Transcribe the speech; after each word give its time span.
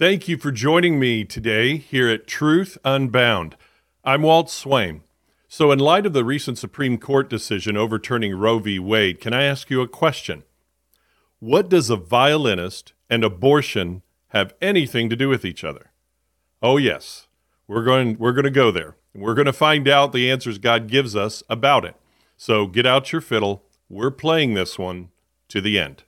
Thank 0.00 0.28
you 0.28 0.38
for 0.38 0.50
joining 0.50 0.98
me 0.98 1.26
today 1.26 1.76
here 1.76 2.08
at 2.08 2.26
Truth 2.26 2.78
Unbound. 2.86 3.54
I'm 4.02 4.22
Walt 4.22 4.48
Swain. 4.48 5.02
So, 5.46 5.72
in 5.72 5.78
light 5.78 6.06
of 6.06 6.14
the 6.14 6.24
recent 6.24 6.56
Supreme 6.56 6.96
Court 6.96 7.28
decision 7.28 7.76
overturning 7.76 8.34
Roe 8.34 8.60
v. 8.60 8.78
Wade, 8.78 9.20
can 9.20 9.34
I 9.34 9.42
ask 9.42 9.68
you 9.68 9.82
a 9.82 9.86
question? 9.86 10.44
What 11.38 11.68
does 11.68 11.90
a 11.90 11.96
violinist 11.96 12.94
and 13.10 13.22
abortion 13.22 14.00
have 14.28 14.54
anything 14.62 15.10
to 15.10 15.16
do 15.16 15.28
with 15.28 15.44
each 15.44 15.64
other? 15.64 15.90
Oh, 16.62 16.78
yes, 16.78 17.28
we're 17.68 17.84
going, 17.84 18.16
we're 18.16 18.32
going 18.32 18.44
to 18.44 18.50
go 18.50 18.70
there. 18.70 18.96
We're 19.14 19.34
going 19.34 19.44
to 19.44 19.52
find 19.52 19.86
out 19.86 20.12
the 20.12 20.30
answers 20.30 20.56
God 20.56 20.88
gives 20.88 21.14
us 21.14 21.42
about 21.50 21.84
it. 21.84 21.94
So, 22.38 22.66
get 22.66 22.86
out 22.86 23.12
your 23.12 23.20
fiddle. 23.20 23.64
We're 23.90 24.10
playing 24.10 24.54
this 24.54 24.78
one 24.78 25.10
to 25.48 25.60
the 25.60 25.78
end. 25.78 26.04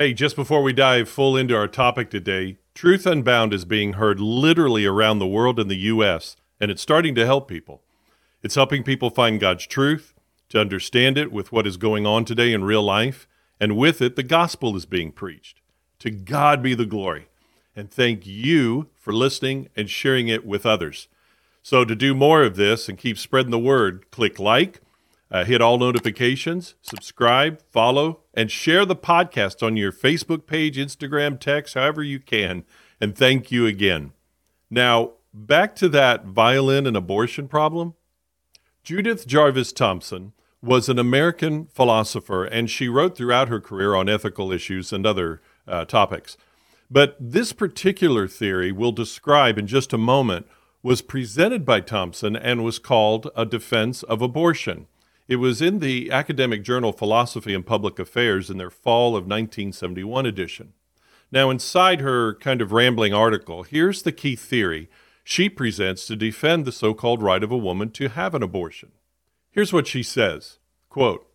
Hey, 0.00 0.14
just 0.14 0.36
before 0.36 0.62
we 0.62 0.72
dive 0.72 1.08
full 1.08 1.36
into 1.36 1.56
our 1.56 1.66
topic 1.66 2.08
today, 2.08 2.58
Truth 2.72 3.04
Unbound 3.04 3.52
is 3.52 3.64
being 3.64 3.94
heard 3.94 4.20
literally 4.20 4.86
around 4.86 5.18
the 5.18 5.26
world 5.26 5.58
in 5.58 5.66
the 5.66 5.74
U.S., 5.74 6.36
and 6.60 6.70
it's 6.70 6.82
starting 6.82 7.16
to 7.16 7.26
help 7.26 7.48
people. 7.48 7.82
It's 8.40 8.54
helping 8.54 8.84
people 8.84 9.10
find 9.10 9.40
God's 9.40 9.66
truth, 9.66 10.14
to 10.50 10.60
understand 10.60 11.18
it 11.18 11.32
with 11.32 11.50
what 11.50 11.66
is 11.66 11.76
going 11.76 12.06
on 12.06 12.24
today 12.24 12.52
in 12.52 12.62
real 12.62 12.84
life, 12.84 13.26
and 13.58 13.76
with 13.76 14.00
it, 14.00 14.14
the 14.14 14.22
gospel 14.22 14.76
is 14.76 14.86
being 14.86 15.10
preached. 15.10 15.60
To 15.98 16.12
God 16.12 16.62
be 16.62 16.76
the 16.76 16.86
glory. 16.86 17.26
And 17.74 17.90
thank 17.90 18.24
you 18.24 18.90
for 18.94 19.12
listening 19.12 19.68
and 19.74 19.90
sharing 19.90 20.28
it 20.28 20.46
with 20.46 20.64
others. 20.64 21.08
So, 21.60 21.84
to 21.84 21.96
do 21.96 22.14
more 22.14 22.44
of 22.44 22.54
this 22.54 22.88
and 22.88 22.96
keep 22.96 23.18
spreading 23.18 23.50
the 23.50 23.58
word, 23.58 24.08
click 24.12 24.38
like 24.38 24.80
uh, 25.30 25.44
hit 25.44 25.60
all 25.60 25.78
notifications, 25.78 26.74
subscribe, 26.80 27.60
follow, 27.70 28.20
and 28.34 28.50
share 28.50 28.84
the 28.84 28.96
podcast 28.96 29.62
on 29.62 29.76
your 29.76 29.92
Facebook 29.92 30.46
page, 30.46 30.76
Instagram, 30.76 31.38
text, 31.38 31.74
however 31.74 32.02
you 32.02 32.18
can. 32.18 32.64
And 33.00 33.16
thank 33.16 33.50
you 33.50 33.66
again. 33.66 34.12
Now, 34.70 35.12
back 35.32 35.76
to 35.76 35.88
that 35.90 36.24
violin 36.24 36.86
and 36.86 36.96
abortion 36.96 37.48
problem. 37.48 37.94
Judith 38.82 39.26
Jarvis 39.26 39.72
Thomson 39.72 40.32
was 40.62 40.88
an 40.88 40.98
American 40.98 41.66
philosopher, 41.66 42.44
and 42.44 42.70
she 42.70 42.88
wrote 42.88 43.16
throughout 43.16 43.48
her 43.48 43.60
career 43.60 43.94
on 43.94 44.08
ethical 44.08 44.50
issues 44.50 44.92
and 44.92 45.06
other 45.06 45.40
uh, 45.66 45.84
topics. 45.84 46.36
But 46.90 47.16
this 47.20 47.52
particular 47.52 48.26
theory 48.26 48.72
we'll 48.72 48.92
describe 48.92 49.58
in 49.58 49.66
just 49.66 49.92
a 49.92 49.98
moment 49.98 50.46
was 50.82 51.02
presented 51.02 51.64
by 51.64 51.80
Thomson 51.80 52.34
and 52.34 52.64
was 52.64 52.78
called 52.78 53.30
a 53.36 53.44
defense 53.44 54.02
of 54.04 54.22
abortion. 54.22 54.86
It 55.28 55.36
was 55.36 55.60
in 55.60 55.80
the 55.80 56.10
academic 56.10 56.62
journal 56.62 56.90
Philosophy 56.90 57.52
and 57.52 57.64
Public 57.64 57.98
Affairs 57.98 58.48
in 58.48 58.56
their 58.56 58.70
fall 58.70 59.08
of 59.08 59.24
1971 59.24 60.24
edition. 60.24 60.72
Now, 61.30 61.50
inside 61.50 62.00
her 62.00 62.34
kind 62.36 62.62
of 62.62 62.72
rambling 62.72 63.12
article, 63.12 63.62
here's 63.62 64.02
the 64.02 64.12
key 64.12 64.34
theory 64.34 64.88
she 65.22 65.50
presents 65.50 66.06
to 66.06 66.16
defend 66.16 66.64
the 66.64 66.72
so 66.72 66.94
called 66.94 67.22
right 67.22 67.44
of 67.44 67.52
a 67.52 67.58
woman 67.58 67.90
to 67.90 68.08
have 68.08 68.34
an 68.34 68.42
abortion. 68.42 68.92
Here's 69.50 69.74
what 69.74 69.86
she 69.86 70.02
says 70.02 70.58
quote, 70.88 71.30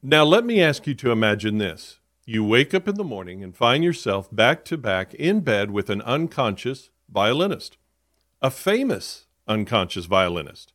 Now, 0.00 0.22
let 0.22 0.44
me 0.44 0.62
ask 0.62 0.86
you 0.86 0.94
to 0.94 1.10
imagine 1.10 1.58
this. 1.58 1.98
You 2.24 2.44
wake 2.44 2.72
up 2.72 2.86
in 2.86 2.94
the 2.94 3.02
morning 3.02 3.42
and 3.42 3.56
find 3.56 3.82
yourself 3.82 4.28
back 4.30 4.64
to 4.66 4.76
back 4.76 5.12
in 5.14 5.40
bed 5.40 5.72
with 5.72 5.90
an 5.90 6.02
unconscious 6.02 6.90
violinist, 7.10 7.78
a 8.40 8.50
famous 8.50 9.26
unconscious 9.48 10.04
violinist. 10.04 10.72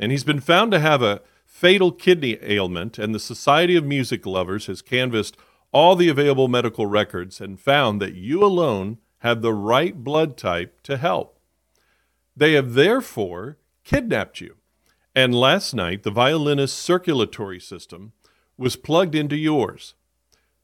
And 0.00 0.10
he's 0.10 0.24
been 0.24 0.40
found 0.40 0.72
to 0.72 0.80
have 0.80 1.02
a 1.02 1.20
fatal 1.58 1.90
kidney 1.90 2.38
ailment, 2.40 3.00
and 3.00 3.12
the 3.12 3.18
Society 3.18 3.74
of 3.74 3.84
Music 3.84 4.24
Lovers 4.24 4.66
has 4.66 4.80
canvassed 4.80 5.36
all 5.72 5.96
the 5.96 6.08
available 6.08 6.46
medical 6.46 6.86
records 6.86 7.40
and 7.40 7.58
found 7.58 8.00
that 8.00 8.14
you 8.14 8.44
alone 8.44 8.98
have 9.18 9.42
the 9.42 9.52
right 9.52 10.04
blood 10.04 10.36
type 10.36 10.80
to 10.82 10.96
help. 10.96 11.40
They 12.36 12.52
have 12.52 12.74
therefore 12.74 13.58
kidnapped 13.82 14.40
you. 14.40 14.54
And 15.16 15.34
last 15.34 15.74
night, 15.74 16.04
the 16.04 16.12
violinist's 16.12 16.78
circulatory 16.78 17.58
system 17.58 18.12
was 18.56 18.76
plugged 18.76 19.16
into 19.16 19.36
yours 19.36 19.94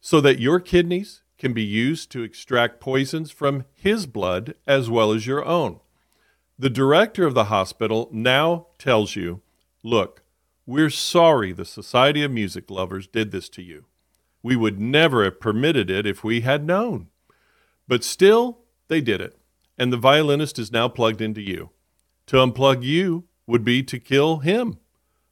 so 0.01 0.21
that 0.21 0.39
your 0.39 0.61
kidneys 0.61 1.23
can 1.39 1.53
be 1.53 1.65
used 1.65 2.13
to 2.13 2.23
extract 2.23 2.79
poisons 2.79 3.33
from 3.33 3.65
his 3.75 4.07
blood 4.07 4.55
as 4.65 4.89
well 4.89 5.11
as 5.11 5.27
your 5.27 5.45
own. 5.45 5.81
The 6.57 6.71
director 6.71 7.27
of 7.27 7.35
the 7.35 7.47
hospital 7.47 8.09
now 8.13 8.69
tells 8.79 9.17
you 9.17 9.43
look, 9.83 10.24
we're 10.67 10.91
sorry 10.91 11.53
the 11.53 11.65
Society 11.65 12.23
of 12.23 12.31
Music 12.31 12.71
Lovers 12.71 13.07
did 13.07 13.31
this 13.31 13.49
to 13.51 13.63
you. 13.63 13.85
We 14.43 14.57
would 14.57 14.81
never 14.81 15.25
have 15.25 15.41
permitted 15.41 15.91
it 15.91 16.07
if 16.07 16.25
we 16.25 16.41
had 16.41 16.67
known. 16.67 17.09
But 17.87 18.05
still, 18.05 18.61
they 18.89 19.01
did 19.01 19.21
it, 19.21 19.37
and 19.77 19.93
the 19.93 19.99
violinist 19.99 20.59
is 20.59 20.73
now 20.73 20.89
plugged 20.89 21.21
into 21.21 21.41
you. 21.41 21.71
To 22.27 22.37
unplug 22.37 22.83
you 22.83 23.25
would 23.47 23.65
be 23.65 23.83
to 23.83 23.99
kill 23.99 24.39
him. 24.39 24.79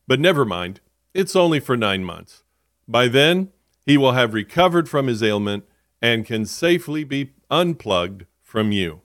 But 0.06 0.20
never 0.20 0.44
mind, 0.44 0.81
it's 1.15 1.37
only 1.37 1.60
for 1.60 1.76
nine 1.76 2.04
months. 2.04 2.43
By 2.87 3.09
then, 3.09 3.50
he 3.87 3.97
will 3.97 4.12
have 4.12 4.34
recovered 4.34 4.88
from 4.88 5.06
his 5.06 5.22
ailment 5.22 5.64
and 6.00 6.26
can 6.26 6.44
safely 6.44 7.04
be 7.04 7.32
unplugged 7.50 8.26
from 8.43 8.72
you. 8.72 9.00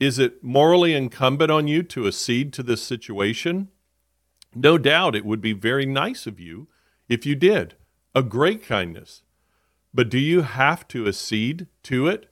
Is 0.00 0.18
it 0.18 0.42
morally 0.42 0.94
incumbent 0.94 1.50
on 1.50 1.68
you 1.68 1.82
to 1.84 2.06
accede 2.06 2.52
to 2.54 2.62
this 2.62 2.82
situation? 2.82 3.68
No 4.54 4.78
doubt 4.78 5.16
it 5.16 5.24
would 5.24 5.40
be 5.40 5.52
very 5.52 5.86
nice 5.86 6.26
of 6.26 6.38
you 6.38 6.68
if 7.08 7.26
you 7.26 7.34
did, 7.34 7.74
a 8.14 8.22
great 8.22 8.62
kindness. 8.62 9.22
But 9.94 10.08
do 10.08 10.18
you 10.18 10.42
have 10.42 10.86
to 10.88 11.06
accede 11.06 11.66
to 11.84 12.06
it? 12.06 12.30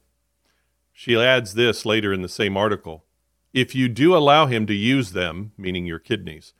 She 0.93 1.17
adds 1.17 1.55
this 1.55 1.87
later 1.87 2.13
in 2.13 2.23
the 2.23 2.29
same 2.29 2.57
article. 2.57 3.05
If 3.53 3.75
you 3.75 3.89
do 3.89 4.17
allow 4.17 4.47
him 4.47 4.67
to 4.67 4.75
use 4.75 5.13
them, 5.13 5.53
meaning 5.57 5.87
your 5.87 5.99
kidneys, 5.99 6.53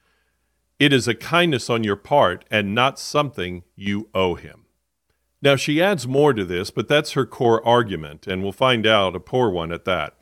it 0.79 0.93
is 0.93 1.07
a 1.07 1.15
kindness 1.15 1.69
on 1.69 1.85
your 1.85 1.97
part 1.97 2.45
and 2.51 2.75
not 2.75 2.99
something 2.99 3.65
you 3.77 4.09
owe 4.15 4.35
him. 4.35 4.65
Now, 5.43 5.57
she 5.57 5.81
adds 5.81 6.07
more 6.07 6.33
to 6.33 6.45
this, 6.45 6.71
but 6.71 6.89
that's 6.89 7.13
her 7.13 7.25
core 7.25 7.67
argument, 7.67 8.27
and 8.27 8.43
we'll 8.43 8.53
find 8.53 8.87
out 8.87 9.17
a 9.17 9.21
poor 9.21 9.51
one 9.51 9.73
at 9.73 9.85
that. 9.87 10.15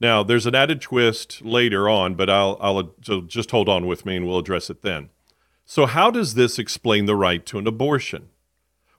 Now, 0.00 0.22
there's 0.22 0.46
an 0.46 0.54
added 0.54 0.80
twist 0.80 1.42
later 1.42 1.88
on, 1.88 2.14
but 2.14 2.28
I'll, 2.28 2.58
I'll 2.60 2.94
so 3.02 3.22
just 3.22 3.50
hold 3.50 3.68
on 3.68 3.86
with 3.86 4.04
me 4.04 4.16
and 4.16 4.26
we'll 4.26 4.38
address 4.38 4.68
it 4.68 4.82
then. 4.82 5.10
So, 5.64 5.86
how 5.86 6.10
does 6.10 6.34
this 6.34 6.58
explain 6.58 7.06
the 7.06 7.16
right 7.16 7.44
to 7.46 7.58
an 7.58 7.66
abortion? 7.66 8.28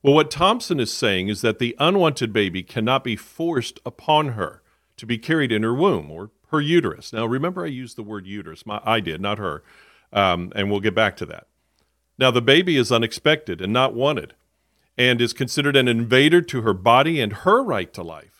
Well, 0.01 0.13
what 0.13 0.31
Thomson 0.31 0.79
is 0.79 0.91
saying 0.91 1.27
is 1.27 1.41
that 1.41 1.59
the 1.59 1.75
unwanted 1.79 2.33
baby 2.33 2.63
cannot 2.63 3.03
be 3.03 3.15
forced 3.15 3.79
upon 3.85 4.29
her 4.29 4.61
to 4.97 5.05
be 5.05 5.17
carried 5.17 5.51
in 5.51 5.63
her 5.63 5.73
womb 5.73 6.11
or 6.11 6.31
her 6.49 6.61
uterus. 6.61 7.13
Now, 7.13 7.25
remember, 7.25 7.63
I 7.63 7.67
used 7.67 7.97
the 7.97 8.03
word 8.03 8.25
uterus. 8.25 8.65
My, 8.65 8.81
I 8.83 8.99
did, 8.99 9.21
not 9.21 9.37
her. 9.37 9.63
Um, 10.11 10.51
and 10.55 10.71
we'll 10.71 10.79
get 10.79 10.95
back 10.95 11.17
to 11.17 11.25
that. 11.27 11.47
Now, 12.17 12.31
the 12.31 12.41
baby 12.41 12.77
is 12.77 12.91
unexpected 12.91 13.61
and 13.61 13.71
not 13.71 13.93
wanted 13.93 14.33
and 14.97 15.21
is 15.21 15.33
considered 15.33 15.75
an 15.75 15.87
invader 15.87 16.41
to 16.41 16.61
her 16.61 16.73
body 16.73 17.21
and 17.21 17.33
her 17.33 17.63
right 17.63 17.93
to 17.93 18.01
life. 18.01 18.36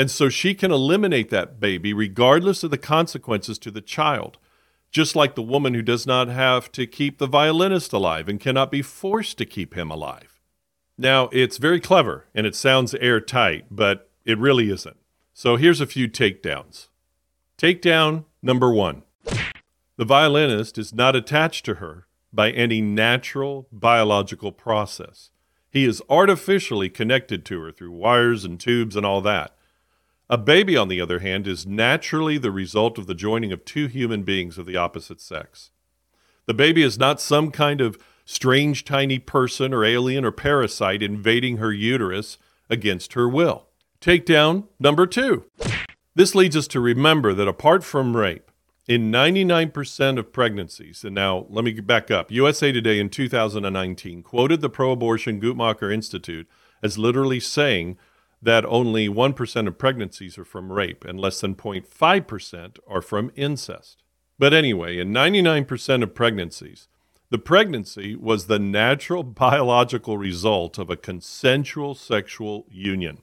And 0.00 0.10
so 0.10 0.30
she 0.30 0.54
can 0.54 0.72
eliminate 0.72 1.28
that 1.28 1.60
baby 1.60 1.92
regardless 1.92 2.62
of 2.62 2.70
the 2.70 2.78
consequences 2.78 3.58
to 3.58 3.70
the 3.70 3.82
child, 3.82 4.38
just 4.90 5.14
like 5.14 5.34
the 5.34 5.42
woman 5.42 5.74
who 5.74 5.82
does 5.82 6.06
not 6.06 6.28
have 6.28 6.72
to 6.72 6.86
keep 6.86 7.18
the 7.18 7.26
violinist 7.26 7.92
alive 7.92 8.26
and 8.26 8.40
cannot 8.40 8.70
be 8.70 8.80
forced 8.80 9.36
to 9.36 9.44
keep 9.44 9.74
him 9.74 9.90
alive. 9.90 10.40
Now, 10.96 11.28
it's 11.32 11.58
very 11.58 11.80
clever 11.80 12.24
and 12.34 12.46
it 12.46 12.54
sounds 12.54 12.94
airtight, 12.94 13.66
but 13.70 14.08
it 14.24 14.38
really 14.38 14.70
isn't. 14.70 14.96
So 15.34 15.56
here's 15.56 15.82
a 15.82 15.86
few 15.86 16.08
takedowns. 16.08 16.88
Takedown 17.58 18.24
number 18.40 18.72
one 18.72 19.02
the 19.98 20.06
violinist 20.06 20.78
is 20.78 20.94
not 20.94 21.14
attached 21.14 21.66
to 21.66 21.74
her 21.74 22.06
by 22.32 22.52
any 22.52 22.80
natural 22.80 23.68
biological 23.70 24.50
process. 24.50 25.28
He 25.70 25.84
is 25.84 26.00
artificially 26.08 26.88
connected 26.88 27.44
to 27.44 27.60
her 27.60 27.70
through 27.70 27.92
wires 27.92 28.46
and 28.46 28.58
tubes 28.58 28.96
and 28.96 29.04
all 29.04 29.20
that. 29.20 29.54
A 30.32 30.38
baby, 30.38 30.76
on 30.76 30.86
the 30.86 31.00
other 31.00 31.18
hand, 31.18 31.48
is 31.48 31.66
naturally 31.66 32.38
the 32.38 32.52
result 32.52 32.98
of 32.98 33.08
the 33.08 33.16
joining 33.16 33.50
of 33.50 33.64
two 33.64 33.88
human 33.88 34.22
beings 34.22 34.58
of 34.58 34.64
the 34.64 34.76
opposite 34.76 35.20
sex. 35.20 35.72
The 36.46 36.54
baby 36.54 36.84
is 36.84 37.00
not 37.00 37.20
some 37.20 37.50
kind 37.50 37.80
of 37.80 37.98
strange 38.24 38.84
tiny 38.84 39.18
person 39.18 39.74
or 39.74 39.84
alien 39.84 40.24
or 40.24 40.30
parasite 40.30 41.02
invading 41.02 41.56
her 41.56 41.72
uterus 41.72 42.38
against 42.68 43.14
her 43.14 43.28
will. 43.28 43.66
Takedown 44.00 44.68
number 44.78 45.04
two. 45.04 45.46
This 46.14 46.36
leads 46.36 46.56
us 46.56 46.68
to 46.68 46.80
remember 46.80 47.34
that 47.34 47.48
apart 47.48 47.82
from 47.82 48.16
rape, 48.16 48.52
in 48.86 49.10
99% 49.10 50.16
of 50.16 50.32
pregnancies, 50.32 51.02
and 51.02 51.14
now 51.14 51.46
let 51.48 51.64
me 51.64 51.72
back 51.80 52.08
up, 52.08 52.30
USA 52.30 52.70
Today 52.70 53.00
in 53.00 53.10
2019 53.10 54.22
quoted 54.22 54.60
the 54.60 54.70
pro 54.70 54.92
abortion 54.92 55.40
Guttmacher 55.40 55.92
Institute 55.92 56.48
as 56.84 56.98
literally 56.98 57.40
saying 57.40 57.98
that 58.42 58.64
only 58.66 59.08
1% 59.08 59.66
of 59.66 59.78
pregnancies 59.78 60.38
are 60.38 60.44
from 60.44 60.72
rape 60.72 61.04
and 61.04 61.20
less 61.20 61.40
than 61.40 61.54
0.5% 61.54 62.78
are 62.88 63.02
from 63.02 63.30
incest. 63.36 64.02
But 64.38 64.54
anyway, 64.54 64.98
in 64.98 65.12
99% 65.12 66.02
of 66.02 66.14
pregnancies, 66.14 66.88
The 67.30 67.38
pregnancy 67.38 68.16
was 68.16 68.46
the 68.46 68.58
natural 68.58 69.22
biological 69.46 70.18
result 70.18 70.78
of 70.78 70.90
a 70.90 70.96
consensual 70.96 71.94
sexual 71.94 72.66
union. 72.70 73.18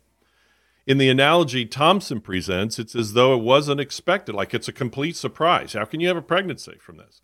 In 0.86 0.98
the 0.98 1.10
analogy 1.10 1.66
Thomson 1.66 2.22
presents, 2.22 2.80
it's 2.80 2.96
as 2.96 3.14
though 3.14 3.36
it 3.36 3.44
wasn't 3.44 3.82
expected, 3.82 4.34
like 4.34 4.54
it's 4.54 4.70
a 4.70 4.74
complete 4.74 5.18
surprise. 5.18 5.74
How 5.74 5.84
can 5.84 6.00
you 6.00 6.08
have 6.08 6.16
a 6.18 6.22
pregnancy 6.22 6.78
from 6.80 6.98
this? 6.98 7.22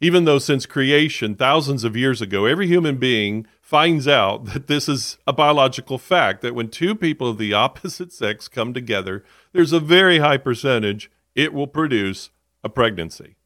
Even 0.00 0.24
though 0.24 0.38
since 0.38 0.64
creation, 0.64 1.34
thousands 1.34 1.82
of 1.82 1.96
years 1.96 2.22
ago, 2.22 2.44
every 2.44 2.68
human 2.68 2.96
being 2.96 3.46
finds 3.60 4.06
out 4.06 4.44
that 4.46 4.68
this 4.68 4.88
is 4.88 5.18
a 5.26 5.32
biological 5.32 5.98
fact 5.98 6.40
that 6.42 6.54
when 6.54 6.68
two 6.68 6.94
people 6.94 7.28
of 7.28 7.38
the 7.38 7.52
opposite 7.52 8.12
sex 8.12 8.46
come 8.46 8.72
together, 8.72 9.24
there's 9.52 9.72
a 9.72 9.80
very 9.80 10.18
high 10.18 10.36
percentage 10.36 11.10
it 11.34 11.52
will 11.52 11.66
produce 11.66 12.30
a 12.62 12.68
pregnancy. 12.68 13.36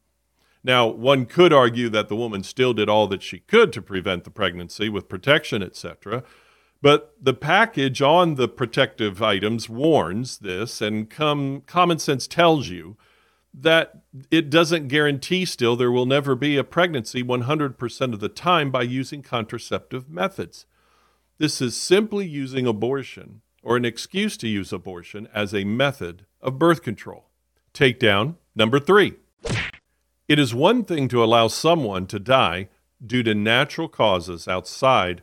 Now, 0.63 0.87
one 0.87 1.25
could 1.25 1.51
argue 1.51 1.89
that 1.89 2.07
the 2.07 2.15
woman 2.15 2.43
still 2.43 2.73
did 2.73 2.87
all 2.87 3.07
that 3.07 3.21
she 3.21 3.39
could 3.39 3.73
to 3.73 3.81
prevent 3.81 4.23
the 4.23 4.31
pregnancy 4.31 4.89
with 4.89 5.09
protection, 5.09 5.61
etc. 5.61 6.23
But 6.81 7.13
the 7.21 7.33
package 7.33 8.01
on 8.01 8.35
the 8.35 8.47
protective 8.47 9.21
items 9.21 9.67
warns 9.69 10.37
this, 10.37 10.81
and 10.81 11.09
common 11.09 11.99
sense 11.99 12.27
tells 12.27 12.69
you 12.69 12.95
that 13.53 14.01
it 14.31 14.49
doesn't 14.49 14.87
guarantee 14.87 15.45
still 15.45 15.75
there 15.75 15.91
will 15.91 16.05
never 16.05 16.35
be 16.35 16.57
a 16.57 16.63
pregnancy 16.63 17.23
100% 17.23 18.13
of 18.13 18.19
the 18.19 18.29
time 18.29 18.71
by 18.71 18.81
using 18.81 19.21
contraceptive 19.21 20.09
methods. 20.09 20.65
This 21.37 21.61
is 21.61 21.75
simply 21.75 22.27
using 22.27 22.65
abortion 22.65 23.41
or 23.61 23.77
an 23.77 23.85
excuse 23.85 24.37
to 24.37 24.47
use 24.47 24.73
abortion 24.73 25.27
as 25.33 25.53
a 25.53 25.63
method 25.63 26.25
of 26.41 26.59
birth 26.59 26.81
control. 26.81 27.29
Takedown 27.73 28.35
number 28.55 28.79
three. 28.79 29.13
It 30.27 30.39
is 30.39 30.53
one 30.53 30.83
thing 30.83 31.07
to 31.09 31.23
allow 31.23 31.47
someone 31.47 32.07
to 32.07 32.19
die 32.19 32.69
due 33.05 33.23
to 33.23 33.35
natural 33.35 33.87
causes 33.87 34.47
outside 34.47 35.21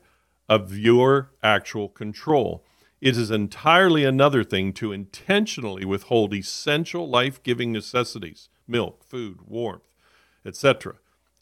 of 0.49 0.77
your 0.77 1.31
actual 1.43 1.89
control. 1.89 2.65
It 3.01 3.17
is 3.17 3.31
entirely 3.31 4.05
another 4.05 4.45
thing 4.45 4.73
to 4.75 4.93
intentionally 4.93 5.85
withhold 5.85 6.35
essential 6.35 7.09
life 7.09 7.43
giving 7.43 7.73
necessities 7.73 8.49
milk, 8.69 9.03
food, 9.05 9.39
warmth, 9.47 9.83
etc., 10.45 10.97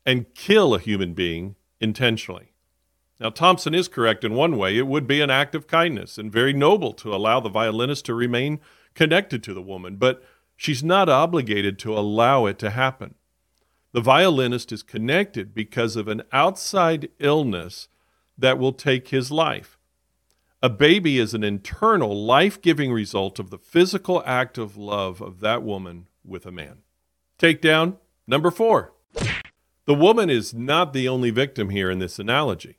and 0.07 0.33
kill 0.35 0.75
a 0.75 0.79
human 0.79 1.13
being 1.15 1.57
intentionally. 1.81 2.53
Now, 3.21 3.31
Thomson 3.31 3.75
is 3.75 3.89
correct 3.89 4.25
in 4.25 4.35
one 4.35 4.57
way. 4.57 4.79
It 4.79 4.87
would 4.87 5.07
be 5.07 5.21
an 5.21 5.31
act 5.31 5.55
of 5.55 5.67
kindness 5.67 6.17
and 6.17 6.33
very 6.33 6.53
noble 6.53 6.93
to 6.95 7.15
allow 7.15 7.41
the 7.41 7.49
violinist 7.49 8.07
to 8.07 8.15
remain 8.15 8.61
connected 8.95 9.43
to 9.43 9.53
the 9.55 9.63
woman, 9.63 9.97
but 9.97 10.23
she's 10.57 10.85
not 10.85 11.09
obligated 11.09 11.79
to 11.81 11.99
allow 11.99 12.47
it 12.47 12.59
to 12.61 12.71
happen. 12.71 13.17
The 13.93 14.01
violinist 14.01 14.71
is 14.71 14.83
connected 14.83 15.55
because 15.55 15.97
of 15.97 16.09
an 16.09 16.23
outside 16.33 17.09
illness 17.19 17.89
that 18.37 18.59
will 18.59 18.73
take 18.73 19.09
his 19.09 19.31
life. 19.31 19.78
A 20.61 20.69
baby 20.69 21.19
is 21.19 21.35
an 21.35 21.45
internal, 21.45 22.25
life 22.25 22.61
giving 22.61 22.91
result 22.91 23.39
of 23.39 23.51
the 23.51 23.59
physical 23.59 24.25
act 24.27 24.59
of 24.59 24.77
love 24.77 25.21
of 25.21 25.39
that 25.39 25.63
woman 25.63 26.09
with 26.25 26.47
a 26.47 26.51
man. 26.51 26.79
Takedown 27.39 27.99
number 28.27 28.51
four. 28.51 28.93
The 29.85 29.95
woman 29.95 30.29
is 30.29 30.53
not 30.53 30.93
the 30.93 31.07
only 31.07 31.31
victim 31.31 31.71
here 31.71 31.89
in 31.89 32.01
this 32.01 32.19
analogy. 32.19 32.79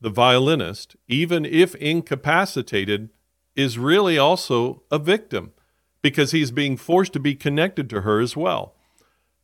The 0.00 0.08
violinist, 0.08 0.94
even 1.08 1.44
if 1.44 1.74
incapacitated, 1.74 3.10
is 3.56 3.76
really 3.76 4.16
also 4.16 4.84
a 4.88 5.00
victim 5.00 5.52
because 6.00 6.30
he's 6.30 6.52
being 6.52 6.76
forced 6.76 7.12
to 7.14 7.20
be 7.20 7.34
connected 7.34 7.90
to 7.90 8.02
her 8.02 8.20
as 8.20 8.36
well. 8.36 8.76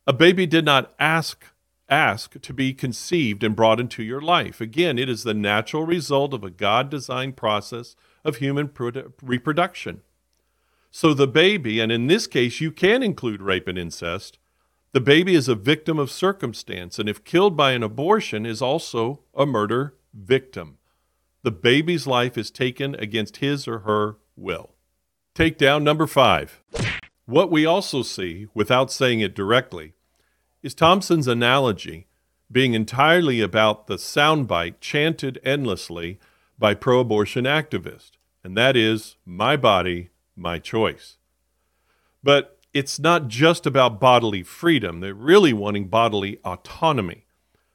A 0.07 0.13
baby 0.13 0.45
did 0.45 0.63
not 0.63 0.93
ask 0.99 1.45
ask 1.91 2.39
to 2.41 2.53
be 2.53 2.73
conceived 2.73 3.43
and 3.43 3.55
brought 3.55 3.79
into 3.79 4.01
your 4.01 4.21
life. 4.21 4.61
Again, 4.61 4.97
it 4.97 5.09
is 5.09 5.23
the 5.23 5.33
natural 5.33 5.85
result 5.85 6.33
of 6.33 6.43
a 6.43 6.49
God 6.49 6.89
designed 6.89 7.35
process 7.35 7.95
of 8.23 8.37
human 8.37 8.69
produ- 8.69 9.11
reproduction. 9.21 10.01
So 10.89 11.13
the 11.13 11.27
baby, 11.27 11.79
and 11.79 11.91
in 11.91 12.07
this 12.07 12.27
case, 12.27 12.61
you 12.61 12.71
can 12.71 13.03
include 13.03 13.41
rape 13.41 13.67
and 13.67 13.77
incest, 13.77 14.39
the 14.93 14.99
baby 14.99 15.35
is 15.35 15.47
a 15.47 15.55
victim 15.55 15.99
of 15.99 16.11
circumstance, 16.11 16.99
and 16.99 17.07
if 17.07 17.23
killed 17.23 17.55
by 17.55 17.71
an 17.71 17.83
abortion, 17.83 18.45
is 18.45 18.61
also 18.61 19.21
a 19.33 19.45
murder 19.45 19.95
victim. 20.13 20.77
The 21.43 21.51
baby's 21.51 22.05
life 22.05 22.37
is 22.37 22.51
taken 22.51 22.95
against 22.95 23.37
his 23.37 23.67
or 23.67 23.79
her 23.79 24.17
will. 24.35 24.71
Takedown 25.33 25.83
number 25.83 26.07
five. 26.07 26.61
What 27.25 27.49
we 27.49 27.65
also 27.65 28.03
see, 28.03 28.47
without 28.53 28.91
saying 28.91 29.21
it 29.21 29.33
directly, 29.33 29.93
is 30.61 30.73
Thomson's 30.73 31.27
analogy 31.27 32.07
being 32.51 32.73
entirely 32.73 33.41
about 33.41 33.87
the 33.87 33.95
soundbite 33.95 34.75
chanted 34.81 35.39
endlessly 35.43 36.19
by 36.59 36.73
pro 36.73 36.99
abortion 36.99 37.45
activists, 37.45 38.11
and 38.43 38.57
that 38.57 38.75
is, 38.75 39.15
my 39.25 39.55
body, 39.55 40.09
my 40.35 40.59
choice. 40.59 41.17
But 42.23 42.59
it's 42.73 42.99
not 42.99 43.27
just 43.27 43.65
about 43.65 43.99
bodily 43.99 44.43
freedom, 44.43 44.99
they're 44.99 45.13
really 45.13 45.53
wanting 45.53 45.87
bodily 45.87 46.39
autonomy. 46.43 47.25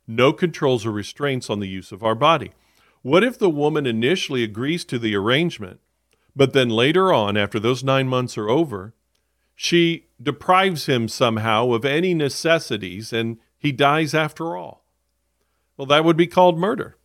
No 0.07 0.33
controls 0.33 0.87
or 0.87 0.93
restraints 0.93 1.51
on 1.51 1.61
the 1.61 1.69
use 1.69 1.91
of 1.91 2.05
our 2.05 2.15
body. 2.15 2.53
What 3.03 3.25
if 3.25 3.39
the 3.39 3.51
woman 3.51 3.87
initially 3.87 4.45
agrees 4.45 4.85
to 4.87 4.99
the 4.99 5.17
arrangement, 5.17 5.81
but 6.35 6.53
then 6.53 6.69
later 6.69 7.13
on, 7.13 7.37
after 7.37 7.59
those 7.59 7.83
nine 7.83 8.09
months 8.09 8.39
are 8.39 8.49
over, 8.49 8.95
she 9.55 10.06
deprives 10.23 10.87
him 10.87 11.09
somehow 11.09 11.73
of 11.73 11.85
any 11.85 12.15
necessities 12.15 13.13
and 13.13 13.39
he 13.59 13.73
dies 13.73 14.15
after 14.15 14.57
all. 14.57 14.85
Well, 15.77 15.87
that 15.87 16.05
would 16.05 16.17
be 16.17 16.27
called 16.27 16.59
murder, 16.59 16.97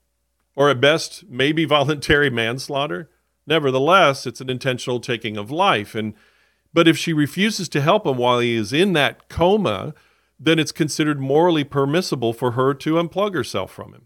or 0.56 0.70
at 0.70 0.82
best, 0.82 1.26
maybe 1.30 1.66
voluntary 1.66 2.30
manslaughter. 2.30 3.10
Nevertheless, 3.46 4.26
it's 4.26 4.42
an 4.42 4.50
intentional 4.50 5.00
taking 5.00 5.38
of 5.38 5.52
life. 5.52 5.96
And 5.96 6.14
but 6.74 6.88
if 6.88 6.98
she 6.98 7.12
refuses 7.12 7.68
to 7.70 7.82
help 7.82 8.06
him 8.06 8.18
while 8.18 8.40
he 8.40 8.56
is 8.56 8.72
in 8.72 8.94
that 8.94 9.28
coma, 9.28 9.94
then 10.40 10.58
it's 10.58 10.72
considered 10.72 11.20
morally 11.20 11.64
permissible 11.64 12.34
for 12.34 12.52
her 12.52 12.74
to 12.74 12.94
unplug 12.94 13.34
herself 13.34 13.72
from 13.72 13.94
him. 13.94 14.06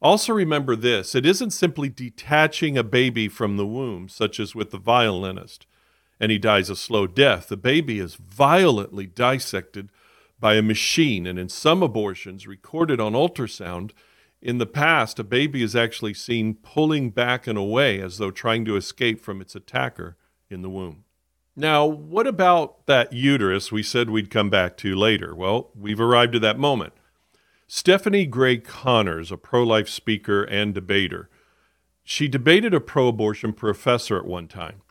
Also, 0.00 0.32
remember 0.32 0.76
this 0.76 1.14
it 1.14 1.26
isn't 1.26 1.50
simply 1.50 1.88
detaching 1.88 2.78
a 2.78 2.84
baby 2.84 3.28
from 3.28 3.56
the 3.56 3.66
womb, 3.66 4.08
such 4.08 4.38
as 4.40 4.54
with 4.54 4.70
the 4.70 4.78
violinist 4.78 5.66
and 6.18 6.32
he 6.32 6.38
dies 6.38 6.70
a 6.70 6.76
slow 6.76 7.06
death. 7.06 7.48
The 7.48 7.56
baby 7.56 7.98
is 7.98 8.16
violently 8.16 9.06
dissected 9.06 9.90
by 10.38 10.54
a 10.54 10.62
machine, 10.62 11.26
and 11.26 11.38
in 11.38 11.48
some 11.48 11.82
abortions 11.82 12.46
recorded 12.46 13.00
on 13.00 13.12
ultrasound, 13.12 13.92
in 14.42 14.58
the 14.58 14.66
past, 14.66 15.18
a 15.18 15.24
baby 15.24 15.62
is 15.62 15.74
actually 15.74 16.14
seen 16.14 16.54
pulling 16.54 17.10
back 17.10 17.46
and 17.46 17.58
away 17.58 18.00
as 18.00 18.18
though 18.18 18.30
trying 18.30 18.64
to 18.66 18.76
escape 18.76 19.20
from 19.20 19.40
its 19.40 19.54
attacker 19.54 20.16
in 20.50 20.62
the 20.62 20.70
womb. 20.70 21.04
Now, 21.56 21.86
what 21.86 22.26
about 22.26 22.86
that 22.86 23.14
uterus 23.14 23.72
we 23.72 23.82
said 23.82 24.10
we'd 24.10 24.30
come 24.30 24.50
back 24.50 24.76
to 24.78 24.94
later? 24.94 25.34
Well, 25.34 25.70
we've 25.74 26.00
arrived 26.00 26.34
at 26.36 26.42
that 26.42 26.58
moment. 26.58 26.92
Stephanie 27.66 28.26
Gray 28.26 28.58
Connors, 28.58 29.32
a 29.32 29.36
pro 29.38 29.64
life 29.64 29.88
speaker 29.88 30.44
and 30.44 30.74
debater, 30.74 31.30
she 32.04 32.28
debated 32.28 32.74
a 32.74 32.80
pro 32.80 33.08
abortion 33.08 33.52
professor 33.52 34.18
at 34.18 34.26
one 34.26 34.46
time. 34.46 34.82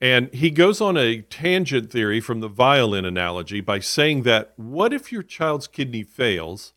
And 0.00 0.32
he 0.32 0.50
goes 0.50 0.80
on 0.80 0.96
a 0.96 1.22
tangent 1.22 1.90
theory 1.90 2.20
from 2.20 2.40
the 2.40 2.48
violin 2.48 3.04
analogy 3.04 3.60
by 3.60 3.78
saying 3.78 4.22
that 4.22 4.52
what 4.56 4.92
if 4.92 5.10
your 5.10 5.22
child's 5.22 5.66
kidney 5.66 6.02
fails 6.02 6.74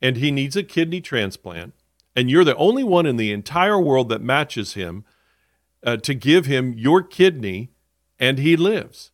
and 0.00 0.16
he 0.16 0.30
needs 0.30 0.56
a 0.56 0.62
kidney 0.62 1.00
transplant, 1.00 1.74
and 2.14 2.30
you're 2.30 2.44
the 2.44 2.56
only 2.56 2.84
one 2.84 3.06
in 3.06 3.16
the 3.16 3.32
entire 3.32 3.80
world 3.80 4.08
that 4.10 4.22
matches 4.22 4.74
him 4.74 5.04
uh, 5.84 5.96
to 5.96 6.14
give 6.14 6.46
him 6.46 6.74
your 6.76 7.02
kidney 7.02 7.72
and 8.18 8.38
he 8.38 8.56
lives? 8.56 9.10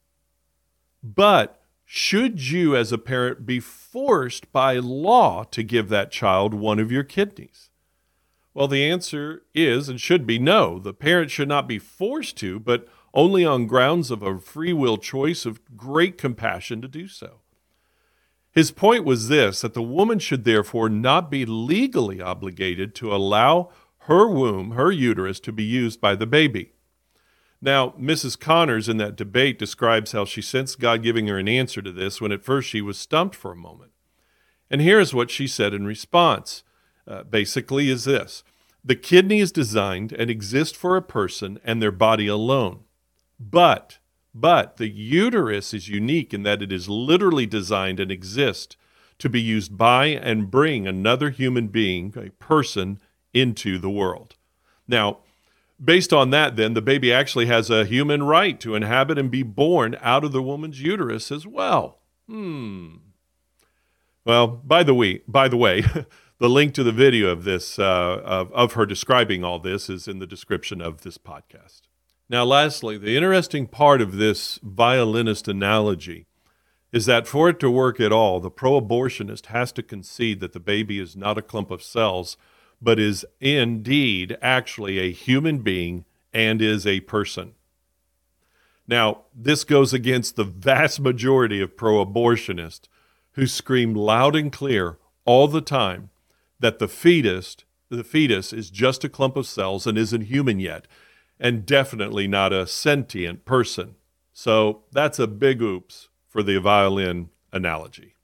But 1.02 1.62
should 1.87 2.50
you, 2.50 2.76
as 2.76 2.93
a 2.93 2.99
parent, 2.99 3.47
be 3.47 3.61
forced 3.61 4.52
by 4.52 4.76
law 4.76 5.45
to 5.45 5.62
give 5.62 5.88
that 5.88 6.11
child 6.11 6.52
one 6.52 6.78
of 6.78 6.93
your 6.93 7.05
kidneys? 7.05 7.71
Well, 8.52 8.69
the 8.69 8.85
answer 8.85 9.45
is 9.55 9.88
and 9.88 9.99
should 9.99 10.26
be 10.26 10.38
no. 10.38 10.78
The 10.78 10.93
parent 10.93 11.31
should 11.31 11.49
not 11.49 11.67
be 11.67 11.78
forced 11.78 12.37
to, 12.38 12.59
but 12.59 12.87
only 13.15 13.45
on 13.45 13.67
grounds 13.67 14.11
of 14.11 14.23
a 14.23 14.38
free 14.38 14.73
will 14.73 14.99
choice 14.99 15.47
of 15.47 15.61
great 15.77 16.19
compassion 16.19 16.81
to 16.83 16.88
do 16.88 17.09
so. 17.09 17.41
His 18.50 18.71
point 18.71 19.05
was 19.05 19.29
this 19.29 19.61
that 19.61 19.75
the 19.75 19.83
woman 19.83 20.19
should 20.19 20.45
therefore 20.45 20.88
not 20.88 21.31
be 21.31 21.47
legally 21.47 22.21
obligated 22.21 22.95
to 22.97 23.15
allow 23.15 23.71
her 24.09 24.29
womb, 24.29 24.73
her 24.73 24.91
uterus, 24.91 25.38
to 25.41 25.53
be 25.53 25.65
used 25.65 26.00
by 26.00 26.15
the 26.15 26.27
baby. 26.27 26.73
Now, 27.61 27.91
Mrs. 27.91 28.38
Connors 28.38 28.88
in 28.88 28.99
that 28.99 29.17
debate 29.17 29.59
describes 29.59 30.12
how 30.12 30.25
she 30.25 30.41
sensed 30.41 30.79
God 30.79 31.03
giving 31.03 31.27
her 31.27 31.38
an 31.38 31.49
answer 31.49 31.83
to 31.83 31.93
this 31.93 32.21
when 32.21 32.33
at 32.33 32.45
first 32.45 32.69
she 32.69 32.81
was 32.81 32.99
stumped 32.99 33.35
for 33.35 33.53
a 33.53 33.57
moment. 33.57 33.93
And 34.71 34.81
here's 34.81 35.15
what 35.15 35.31
she 35.31 35.47
said 35.47 35.75
in 35.75 35.87
response 35.87 36.62
uh, 37.07 37.25
basically, 37.25 37.88
is 37.88 38.05
this 38.05 38.45
The 38.85 38.97
kidney 38.97 39.41
is 39.41 39.50
designed 39.50 40.12
and 40.12 40.31
exists 40.31 40.77
for 40.77 40.97
a 40.97 41.03
person 41.03 41.59
and 41.65 41.83
their 41.83 41.93
body 41.93 42.27
alone. 42.27 42.85
But, 43.38 43.99
but 44.35 44.76
the 44.76 44.88
uterus 44.88 45.73
is 45.73 45.88
unique 45.88 46.35
in 46.35 46.42
that 46.42 46.62
it 46.62 46.73
is 46.73 46.88
literally 46.88 47.47
designed 47.47 48.00
and 48.00 48.11
exists 48.11 48.76
to 49.18 49.28
be 49.28 49.40
used 49.40 49.76
by 49.76 50.07
and 50.07 50.50
bring 50.50 50.87
another 50.87 51.30
human 51.30 51.68
being, 51.68 52.14
a 52.16 52.30
person, 52.42 53.00
into 53.35 53.78
the 53.78 53.90
world. 53.90 54.37
Now, 54.87 55.18
based 55.83 56.12
on 56.12 56.30
that, 56.30 56.57
then, 56.57 56.75
the 56.75 56.83
baby 56.83 57.12
actually 57.12 57.47
has 57.47 57.71
a 57.71 57.85
human 57.85 58.23
right 58.23 58.59
to 58.61 58.75
inhabit 58.75 59.18
and 59.18 59.30
be 59.30 59.42
born 59.42 59.97
out 60.00 60.25
of 60.25 60.33
the 60.33 60.42
woman's 60.42 60.80
uterus 60.80 61.30
as 61.30 61.47
well. 61.47 61.99
Hmm. 62.28 62.97
Well, 64.25 64.47
by 64.47 64.83
the 64.83 64.95
way, 64.95 65.23
by 65.26 65.49
the 65.49 65.57
way, 65.57 65.83
the 66.38 66.49
link 66.49 66.75
to 66.75 66.85
the 66.85 66.92
video 66.92 67.28
of 67.28 67.45
this 67.45 67.78
uh, 67.78 68.21
of, 68.25 68.52
of 68.52 68.73
her 68.75 68.87
describing 68.87 69.42
all 69.42 69.59
this 69.59 69.88
is 69.88 70.07
in 70.07 70.18
the 70.18 70.26
description 70.26 70.80
of 70.80 71.02
this 71.02 71.18
podcast. 71.18 71.83
Now, 72.31 72.45
lastly, 72.45 72.99
the 72.99 73.17
interesting 73.17 73.67
part 73.67 74.03
of 74.03 74.17
this 74.17 74.59
violinist 74.63 75.49
analogy 75.49 76.27
is 76.93 77.07
that 77.07 77.27
for 77.27 77.49
it 77.49 77.59
to 77.61 77.71
work 77.71 78.01
at 78.01 78.13
all, 78.13 78.39
the 78.39 78.51
pro 78.51 78.81
abortionist 78.81 79.47
has 79.47 79.73
to 79.73 79.83
concede 79.83 80.41
that 80.41 80.53
the 80.53 80.61
baby 80.61 80.99
is 80.99 81.17
not 81.17 81.39
a 81.39 81.43
clump 81.43 81.71
of 81.71 81.83
cells, 81.83 82.37
but 82.83 82.99
is 82.99 83.27
indeed 83.41 84.37
actually 84.43 84.99
a 84.99 85.13
human 85.13 85.59
being 85.59 86.05
and 86.33 86.61
is 86.61 86.87
a 86.87 87.01
person. 87.01 87.55
Now, 88.87 89.23
this 89.35 89.65
goes 89.65 89.93
against 89.93 90.37
the 90.37 90.45
vast 90.45 91.01
majority 91.01 91.61
of 91.61 91.77
pro 91.77 92.05
abortionists 92.05 92.89
who 93.33 93.47
scream 93.47 93.95
loud 93.95 94.37
and 94.37 94.53
clear 94.53 94.99
all 95.25 95.49
the 95.49 95.61
time 95.61 96.11
that 96.61 96.79
the 96.79 96.89
fetus, 96.89 97.57
the 97.91 98.05
fetus 98.05 98.53
is 98.53 98.71
just 98.71 99.05
a 99.05 99.09
clump 99.09 99.37
of 99.37 99.47
cells 99.47 99.87
and 99.87 99.97
isn't 99.97 100.23
human 100.23 100.59
yet 100.59 100.87
and 101.40 101.66
definitely 101.66 102.26
not 102.26 102.52
a 102.52 102.66
sentient 102.66 103.45
person. 103.45 103.95
So 104.33 104.83
that's 104.92 105.18
a 105.18 105.26
big 105.26 105.62
oops 105.62 106.09
for 106.28 106.42
the 106.42 106.59
violin 106.59 107.30
analogy. 107.52 108.14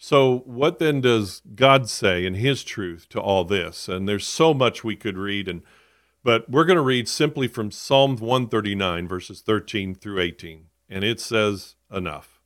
So, 0.00 0.42
what 0.46 0.78
then 0.78 1.00
does 1.00 1.42
God 1.56 1.88
say 1.88 2.24
in 2.24 2.34
His 2.34 2.62
truth 2.62 3.08
to 3.08 3.20
all 3.20 3.42
this? 3.42 3.88
And 3.88 4.08
there's 4.08 4.26
so 4.26 4.54
much 4.54 4.84
we 4.84 4.94
could 4.94 5.18
read, 5.18 5.48
and 5.48 5.62
but 6.22 6.48
we're 6.48 6.64
going 6.64 6.76
to 6.76 6.82
read 6.82 7.08
simply 7.08 7.48
from 7.48 7.72
Psalm 7.72 8.14
139, 8.16 9.08
verses 9.08 9.40
13 9.40 9.96
through 9.96 10.20
18, 10.20 10.66
and 10.88 11.02
it 11.02 11.18
says 11.20 11.74
enough. 11.92 12.40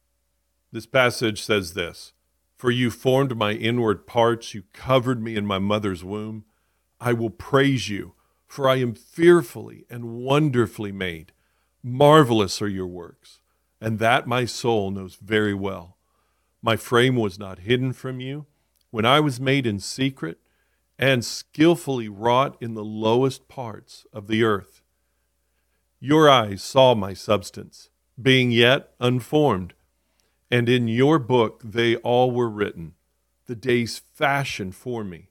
This 0.72 0.86
passage 0.86 1.42
says 1.42 1.74
this 1.74 2.14
For 2.56 2.70
you 2.70 2.90
formed 2.90 3.36
my 3.36 3.52
inward 3.52 4.06
parts, 4.06 4.54
you 4.54 4.62
covered 4.72 5.22
me 5.22 5.36
in 5.36 5.46
my 5.46 5.58
mother's 5.58 6.02
womb. 6.02 6.46
I 6.98 7.12
will 7.12 7.30
praise 7.30 7.90
you 7.90 8.14
for 8.52 8.68
I 8.68 8.76
am 8.80 8.92
fearfully 8.92 9.86
and 9.88 10.12
wonderfully 10.12 10.92
made. 10.92 11.32
Marvelous 11.82 12.60
are 12.60 12.68
your 12.68 12.86
works, 12.86 13.40
and 13.80 13.98
that 13.98 14.26
my 14.26 14.44
soul 14.44 14.90
knows 14.90 15.14
very 15.14 15.54
well. 15.54 15.96
My 16.60 16.76
frame 16.76 17.16
was 17.16 17.38
not 17.38 17.60
hidden 17.60 17.94
from 17.94 18.20
you 18.20 18.44
when 18.90 19.06
I 19.06 19.20
was 19.20 19.40
made 19.40 19.66
in 19.66 19.80
secret 19.80 20.38
and 20.98 21.24
skillfully 21.24 22.10
wrought 22.10 22.58
in 22.60 22.74
the 22.74 22.84
lowest 22.84 23.48
parts 23.48 24.04
of 24.12 24.26
the 24.26 24.44
earth. 24.44 24.82
Your 25.98 26.28
eyes 26.28 26.62
saw 26.62 26.94
my 26.94 27.14
substance, 27.14 27.88
being 28.20 28.50
yet 28.50 28.92
unformed, 29.00 29.72
and 30.50 30.68
in 30.68 30.88
your 30.88 31.18
book 31.18 31.62
they 31.64 31.96
all 31.96 32.30
were 32.30 32.50
written, 32.50 32.96
the 33.46 33.56
days 33.56 34.02
fashioned 34.12 34.74
for 34.74 35.04
me, 35.04 35.30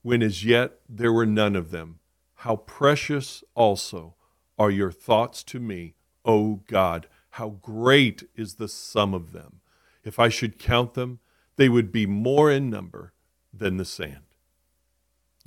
when 0.00 0.22
as 0.22 0.42
yet 0.42 0.78
there 0.88 1.12
were 1.12 1.26
none 1.26 1.54
of 1.54 1.70
them. 1.70 1.98
How 2.42 2.56
precious 2.56 3.44
also 3.54 4.16
are 4.58 4.72
your 4.72 4.90
thoughts 4.90 5.44
to 5.44 5.60
me, 5.60 5.94
O 6.24 6.56
God. 6.66 7.06
How 7.30 7.50
great 7.50 8.24
is 8.34 8.54
the 8.54 8.66
sum 8.66 9.14
of 9.14 9.30
them. 9.30 9.60
If 10.02 10.18
I 10.18 10.28
should 10.28 10.58
count 10.58 10.94
them, 10.94 11.20
they 11.54 11.68
would 11.68 11.92
be 11.92 12.04
more 12.04 12.50
in 12.50 12.68
number 12.68 13.12
than 13.54 13.76
the 13.76 13.84
sand. 13.84 14.24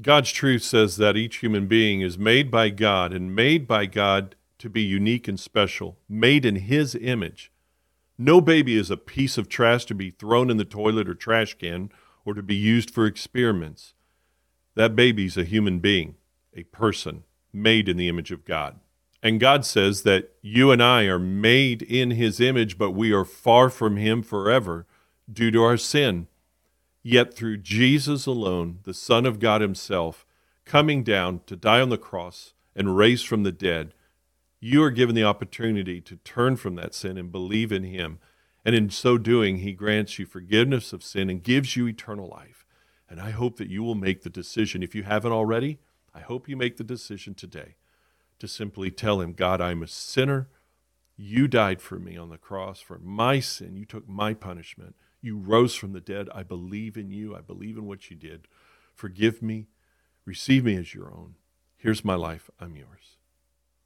God's 0.02 0.32
truth 0.32 0.64
says 0.64 0.96
that 0.96 1.18
each 1.18 1.40
human 1.40 1.68
being 1.68 2.00
is 2.00 2.18
made 2.18 2.50
by 2.50 2.70
God 2.70 3.12
and 3.12 3.36
made 3.36 3.68
by 3.68 3.88
God 3.88 4.38
to 4.60 4.70
be 4.70 4.82
unique 4.82 5.28
and 5.28 5.38
special, 5.38 5.98
made 6.08 6.46
in 6.46 6.56
His 6.56 6.96
image. 6.96 7.52
No 8.18 8.40
baby 8.40 8.78
is 8.78 8.90
a 8.90 8.96
piece 8.96 9.38
of 9.38 9.50
trash 9.50 9.84
to 9.88 9.96
be 9.96 10.12
thrown 10.12 10.50
in 10.50 10.56
the 10.56 10.64
toilet 10.64 11.10
or 11.10 11.14
trash 11.14 11.56
can 11.56 11.92
or 12.24 12.34
to 12.34 12.42
be 12.42 12.56
used 12.56 12.90
for 12.90 13.06
experiments. 13.06 13.94
That 14.76 14.96
baby's 14.96 15.36
a 15.36 15.44
human 15.44 15.80
being 15.80 16.16
a 16.56 16.64
person 16.64 17.24
made 17.54 17.90
in 17.90 17.98
the 17.98 18.10
image 18.10 18.32
of 18.32 18.46
God. 18.46 18.80
And 19.22 19.40
God 19.40 19.66
says 19.66 20.04
that 20.04 20.32
you 20.42 20.72
and 20.72 20.84
I 20.84 21.04
are 21.06 21.20
made 21.20 21.82
in 21.82 22.12
his 22.12 22.40
image, 22.40 22.78
but 22.78 22.92
we 22.92 23.12
are 23.12 23.26
far 23.26 23.70
from 23.70 23.98
him 23.98 24.22
forever 24.22 24.86
due 25.32 25.52
to 25.52 25.64
our 25.64 25.78
sin. 25.78 26.28
Yet 27.02 27.34
through 27.34 27.58
Jesus 27.58 28.26
alone, 28.26 28.80
the 28.84 28.94
Son 28.94 29.26
of 29.26 29.40
God 29.40 29.62
himself, 29.62 30.26
coming 30.66 31.04
down 31.04 31.42
to 31.48 31.56
die 31.56 31.82
on 31.82 31.90
the 31.90 31.98
cross 31.98 32.54
and 32.76 32.98
raised 32.98 33.28
from 33.28 33.44
the 33.44 33.52
dead, 33.52 33.94
you 34.60 34.84
are 34.84 34.92
given 34.92 35.16
the 35.16 35.24
opportunity 35.24 36.02
to 36.02 36.18
turn 36.18 36.56
from 36.56 36.76
that 36.76 36.96
sin 36.96 37.18
and 37.18 37.32
believe 37.32 37.72
in 37.72 37.84
him. 37.84 38.20
And 38.64 38.76
in 38.76 38.90
so 38.90 39.18
doing, 39.18 39.58
he 39.58 39.74
grants 39.74 40.18
you 40.18 40.26
forgiveness 40.26 40.94
of 40.94 41.04
sin 41.04 41.30
and 41.30 41.44
gives 41.44 41.76
you 41.76 41.88
eternal 41.88 42.28
life. 42.28 42.66
And 43.08 43.20
I 43.20 43.30
hope 43.30 43.58
that 43.58 43.70
you 43.70 43.84
will 43.84 43.96
make 43.96 44.24
the 44.24 44.30
decision, 44.30 44.82
if 44.82 44.96
you 44.96 45.04
haven't 45.04 45.32
already, 45.32 45.78
I 46.16 46.22
hope 46.22 46.48
you 46.48 46.56
make 46.56 46.78
the 46.78 46.84
decision 46.84 47.36
today 47.36 47.76
to 48.40 48.48
simply 48.48 48.90
tell 48.90 49.20
him, 49.20 49.34
God, 49.34 49.60
I'm 49.60 49.84
a 49.84 49.88
sinner. 49.88 50.48
You 51.18 51.48
died 51.48 51.82
for 51.82 52.00
me 52.00 52.18
on 52.18 52.30
the 52.30 52.38
cross 52.38 52.80
for 52.80 53.00
my 53.00 53.40
sin. 53.40 53.76
You 53.76 53.86
took 53.86 54.08
my 54.08 54.34
punishment. 54.34 54.96
You 55.22 55.38
rose 55.38 55.76
from 55.76 55.92
the 55.92 56.02
dead. 56.02 56.30
I 56.34 56.44
believe 56.44 56.98
in 56.98 57.12
you. 57.12 57.36
I 57.36 57.42
believe 57.42 57.78
in 57.78 57.86
what 57.86 58.10
you 58.10 58.16
did. 58.16 58.48
Forgive 58.94 59.42
me. 59.42 59.68
Receive 60.26 60.64
me 60.64 60.78
as 60.78 60.94
your 60.94 61.12
own. 61.12 61.36
Here's 61.78 62.06
my 62.06 62.16
life. 62.16 62.50
I'm 62.60 62.76
yours. 62.76 63.18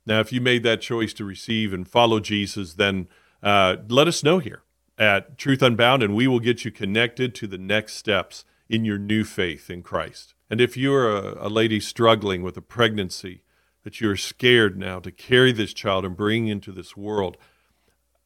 Now, 0.06 0.20
if 0.20 0.32
you 0.32 0.40
made 0.40 0.64
that 0.64 0.82
choice 0.82 1.14
to 1.14 1.26
receive 1.26 1.74
and 1.74 1.88
follow 1.88 2.20
Jesus, 2.20 2.74
then 2.76 3.08
uh, 3.44 3.78
let 3.88 4.08
us 4.08 4.24
know 4.24 4.40
here 4.40 4.64
at 4.98 5.38
Truth 5.38 5.62
Unbound, 5.62 6.04
and 6.04 6.16
we 6.16 6.28
will 6.28 6.40
get 6.40 6.66
you 6.66 6.72
connected 6.72 7.34
to 7.36 7.48
the 7.48 7.58
next 7.58 7.94
steps 7.94 8.46
in 8.68 8.86
your 8.86 8.98
new 8.98 9.24
faith 9.24 9.70
in 9.70 9.82
Christ. 9.82 10.34
And 10.50 10.60
if 10.60 10.76
you're 10.76 11.16
a, 11.16 11.48
a 11.48 11.50
lady 11.50 11.80
struggling 11.80 12.42
with 12.42 12.58
a 12.58 12.62
pregnancy, 12.62 13.44
that 13.84 14.02
you're 14.02 14.18
scared 14.18 14.78
now 14.78 15.00
to 15.00 15.12
carry 15.12 15.52
this 15.52 15.74
child 15.74 16.06
and 16.06 16.16
bring 16.16 16.48
into 16.48 16.72
this 16.72 16.98
world, 16.98 17.38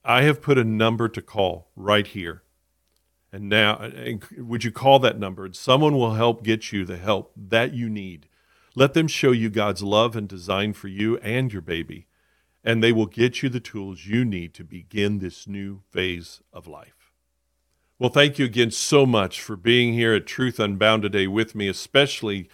I 0.03 0.23
have 0.23 0.41
put 0.41 0.57
a 0.57 0.63
number 0.63 1.07
to 1.09 1.21
call 1.21 1.69
right 1.75 2.07
here. 2.07 2.43
And 3.31 3.49
now, 3.49 3.77
and 3.77 4.23
would 4.37 4.63
you 4.63 4.71
call 4.71 4.99
that 4.99 5.17
number? 5.19 5.45
And 5.45 5.55
someone 5.55 5.95
will 5.95 6.13
help 6.13 6.43
get 6.43 6.71
you 6.71 6.85
the 6.85 6.97
help 6.97 7.31
that 7.35 7.73
you 7.73 7.89
need. 7.89 8.27
Let 8.75 8.93
them 8.93 9.07
show 9.07 9.31
you 9.31 9.49
God's 9.49 9.83
love 9.83 10.15
and 10.15 10.27
design 10.27 10.73
for 10.73 10.87
you 10.87 11.17
and 11.17 11.51
your 11.51 11.61
baby, 11.61 12.07
and 12.63 12.83
they 12.83 12.91
will 12.91 13.05
get 13.05 13.41
you 13.41 13.49
the 13.49 13.59
tools 13.59 14.05
you 14.05 14.25
need 14.25 14.53
to 14.55 14.63
begin 14.63 15.19
this 15.19 15.47
new 15.47 15.81
phase 15.89 16.41
of 16.51 16.67
life. 16.67 17.02
Well, 18.03 18.12
thank 18.12 18.38
you 18.38 18.43
again 18.43 18.72
so 18.72 19.05
much 19.05 19.39
for 19.39 19.55
being 19.55 19.93
here 19.93 20.13
at 20.13 20.27
Truth 20.27 20.60
Unbound 20.60 21.03
today 21.03 21.25
with 21.25 21.55
me, 21.55 21.69
especially 21.69 22.50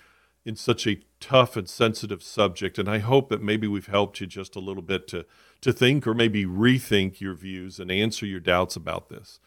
in 0.46 0.56
such 0.56 0.86
a 0.86 1.02
tough 1.20 1.58
and 1.58 1.68
sensitive 1.68 2.22
subject. 2.22 2.78
And 2.78 2.88
I 2.88 3.00
hope 3.00 3.30
that 3.30 3.42
maybe 3.42 3.66
we've 3.66 3.88
helped 3.88 4.22
you 4.22 4.28
just 4.28 4.56
a 4.56 4.60
little 4.60 4.84
bit 4.84 5.08
to, 5.08 5.26
to 5.62 5.74
think 5.74 6.06
or 6.06 6.14
maybe 6.14 6.46
rethink 6.46 7.20
your 7.20 7.34
views 7.34 7.80
and 7.80 7.90
answer 7.90 8.28
your 8.28 8.40
doubts 8.40 8.76
about 8.76 9.10
this. 9.10 9.40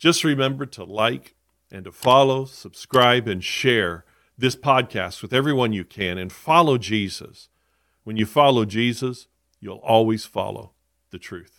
Just 0.00 0.24
remember 0.24 0.66
to 0.66 0.82
like 0.82 1.36
and 1.70 1.84
to 1.84 1.92
follow, 1.92 2.44
subscribe, 2.44 3.28
and 3.28 3.44
share 3.44 4.04
this 4.36 4.56
podcast 4.56 5.22
with 5.22 5.32
everyone 5.32 5.72
you 5.72 5.84
can 5.84 6.18
and 6.18 6.32
follow 6.32 6.76
Jesus. 6.76 7.50
When 8.02 8.16
you 8.16 8.26
follow 8.26 8.64
Jesus, 8.64 9.28
you'll 9.60 9.76
always 9.76 10.24
follow 10.24 10.72
the 11.12 11.20
truth. 11.20 11.55